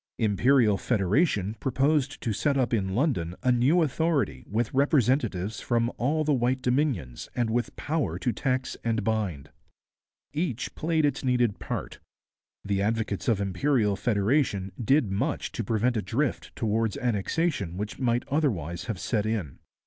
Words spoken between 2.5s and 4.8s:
up in London a new authority with